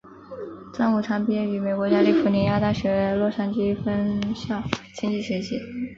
[0.73, 4.59] 张五常毕业于美国加利福尼亚大学洛杉矶分校
[4.95, 5.59] 经济学系。